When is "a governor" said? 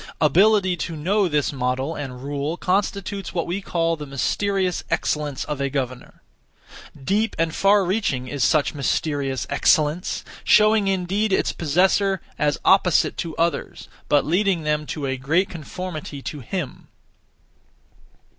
5.61-6.23